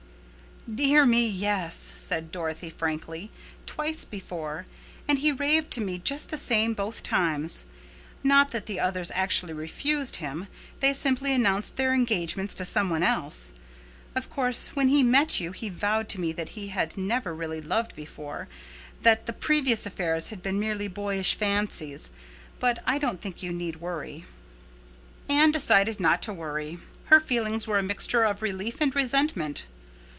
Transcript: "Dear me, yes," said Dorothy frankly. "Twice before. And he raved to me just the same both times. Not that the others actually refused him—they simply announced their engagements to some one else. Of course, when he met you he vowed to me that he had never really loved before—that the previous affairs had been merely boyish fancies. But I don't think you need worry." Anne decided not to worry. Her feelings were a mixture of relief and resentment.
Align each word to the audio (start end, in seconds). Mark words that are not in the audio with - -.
"Dear 0.75 1.07
me, 1.07 1.27
yes," 1.27 1.75
said 1.75 2.31
Dorothy 2.31 2.69
frankly. 2.69 3.31
"Twice 3.65 4.05
before. 4.05 4.67
And 5.07 5.17
he 5.19 5.31
raved 5.31 5.71
to 5.71 5.81
me 5.81 5.97
just 5.97 6.29
the 6.29 6.37
same 6.37 6.75
both 6.75 7.01
times. 7.01 7.65
Not 8.23 8.51
that 8.51 8.67
the 8.67 8.79
others 8.79 9.11
actually 9.15 9.53
refused 9.53 10.17
him—they 10.17 10.93
simply 10.93 11.33
announced 11.33 11.75
their 11.77 11.95
engagements 11.95 12.53
to 12.53 12.63
some 12.63 12.91
one 12.91 13.01
else. 13.01 13.53
Of 14.13 14.29
course, 14.29 14.69
when 14.75 14.89
he 14.89 15.01
met 15.01 15.39
you 15.39 15.51
he 15.51 15.67
vowed 15.67 16.07
to 16.09 16.19
me 16.21 16.31
that 16.33 16.49
he 16.49 16.67
had 16.67 16.95
never 16.95 17.33
really 17.33 17.59
loved 17.59 17.95
before—that 17.95 19.25
the 19.25 19.33
previous 19.33 19.87
affairs 19.87 20.27
had 20.27 20.43
been 20.43 20.59
merely 20.59 20.87
boyish 20.87 21.33
fancies. 21.33 22.11
But 22.59 22.79
I 22.85 22.99
don't 22.99 23.19
think 23.19 23.41
you 23.41 23.51
need 23.51 23.77
worry." 23.77 24.25
Anne 25.27 25.51
decided 25.51 25.99
not 25.99 26.21
to 26.21 26.33
worry. 26.33 26.77
Her 27.05 27.19
feelings 27.19 27.65
were 27.65 27.79
a 27.79 27.83
mixture 27.83 28.23
of 28.23 28.43
relief 28.43 28.79
and 28.79 28.95
resentment. 28.95 29.65